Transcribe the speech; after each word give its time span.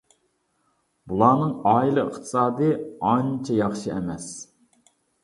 بۇلارنىڭ 1.11 1.51
ئائىلە 1.71 2.05
ئىقتىسادىي 2.07 2.73
ئانچە 3.11 3.59
ياخشى 3.59 3.93
ئەمەس. 3.97 4.27